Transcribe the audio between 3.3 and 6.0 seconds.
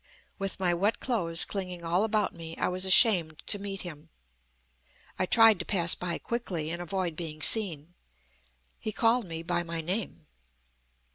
to meet him. I tried to pass